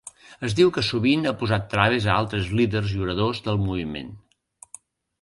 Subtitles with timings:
[0.45, 4.13] Es diu que sovint ha posat traves a altres líders i oradors del moviment.